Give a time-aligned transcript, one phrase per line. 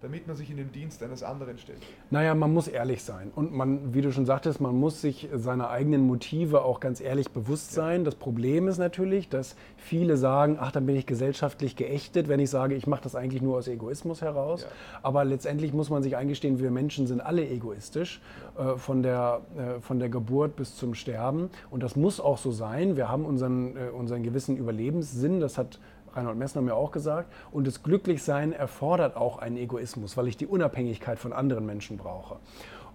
[0.00, 1.80] damit man sich in den Dienst eines anderen stellt?
[2.10, 3.32] Naja, man muss ehrlich sein.
[3.34, 7.30] Und man, wie du schon sagtest, man muss sich seiner eigenen Motive auch ganz ehrlich
[7.30, 8.04] bewusst sein.
[8.04, 12.48] Das Problem ist natürlich, dass viele sagen, ach, dann bin ich gesellschaftlich geächtet, wenn ich
[12.48, 14.62] sage, ich mache das eigentlich nur aus Egoismus heraus.
[14.62, 14.68] Ja.
[15.02, 18.20] Aber letztendlich muss man sich eingestehen, wir Menschen sind alle egoistisch,
[18.56, 21.50] äh, von, der, äh, von der Geburt bis zum Sterben.
[21.70, 22.96] Und das muss auch so sein.
[22.96, 25.80] Wir haben unseren, äh, unseren gewissen Überlebenssinn, das hat
[26.14, 27.32] Reinhold Messner mir auch gesagt.
[27.50, 32.36] Und das Glücklichsein erfordert auch einen Egoismus, weil ich die Unabhängigkeit von anderen Menschen brauche.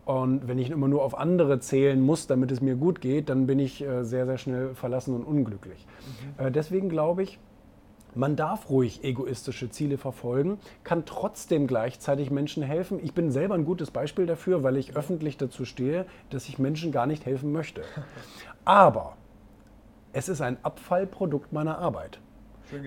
[0.05, 3.47] Und wenn ich immer nur auf andere zählen muss, damit es mir gut geht, dann
[3.47, 5.85] bin ich äh, sehr, sehr schnell verlassen und unglücklich.
[6.39, 6.45] Mhm.
[6.45, 7.39] Äh, deswegen glaube ich,
[8.15, 12.99] man darf ruhig egoistische Ziele verfolgen, kann trotzdem gleichzeitig Menschen helfen.
[13.01, 16.91] Ich bin selber ein gutes Beispiel dafür, weil ich öffentlich dazu stehe, dass ich Menschen
[16.91, 17.81] gar nicht helfen möchte.
[18.65, 19.17] Aber
[20.11, 22.19] es ist ein Abfallprodukt meiner Arbeit.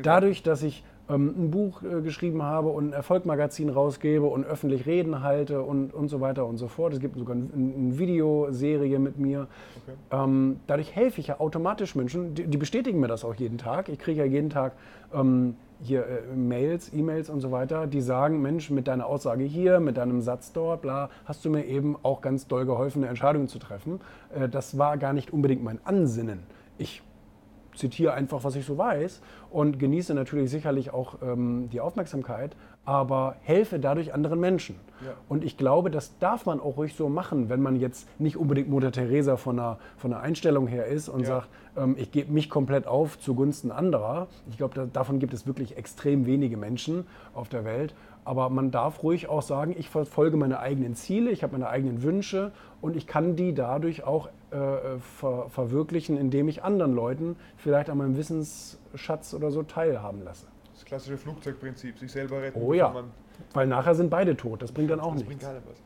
[0.02, 4.86] Dadurch, dass ich ähm, ein Buch äh, geschrieben habe und ein Erfolgmagazin rausgebe und öffentlich
[4.86, 6.92] Reden halte und, und so weiter und so fort.
[6.92, 9.46] Es gibt sogar eine ein Videoserie mit mir.
[9.84, 10.24] Okay.
[10.24, 13.88] Ähm, dadurch helfe ich ja automatisch Menschen, die, die, bestätigen mir das auch jeden Tag.
[13.88, 14.72] Ich kriege ja jeden Tag
[15.14, 19.78] ähm, hier äh, Mails, E-Mails und so weiter, die sagen, Mensch, mit deiner Aussage hier,
[19.78, 23.46] mit deinem Satz dort, bla, hast du mir eben auch ganz doll geholfen, eine Entscheidung
[23.46, 24.00] zu treffen.
[24.34, 26.40] Äh, das war gar nicht unbedingt mein Ansinnen.
[26.78, 27.02] Ich
[27.76, 33.36] zitiere einfach, was ich so weiß und genieße natürlich sicherlich auch ähm, die Aufmerksamkeit, aber
[33.42, 34.76] helfe dadurch anderen Menschen.
[35.04, 35.12] Ja.
[35.28, 38.68] Und ich glaube, das darf man auch ruhig so machen, wenn man jetzt nicht unbedingt
[38.68, 41.26] Mutter Teresa von einer, von einer Einstellung her ist und ja.
[41.26, 44.28] sagt, ähm, ich gebe mich komplett auf zugunsten anderer.
[44.48, 47.94] Ich glaube, da, davon gibt es wirklich extrem wenige Menschen auf der Welt.
[48.24, 52.02] Aber man darf ruhig auch sagen, ich verfolge meine eigenen Ziele, ich habe meine eigenen
[52.02, 57.90] Wünsche und ich kann die dadurch auch äh, ver verwirklichen, indem ich anderen Leuten vielleicht
[57.90, 60.46] an meinem Wissensschatz oder so teilhaben lasse.
[60.74, 62.60] Das klassische Flugzeugprinzip, sich selber retten.
[62.60, 62.94] Oh ja,
[63.54, 65.28] weil nachher sind beide tot, das bringt dann auch das nichts.
[65.28, 65.82] Bringt keiner was.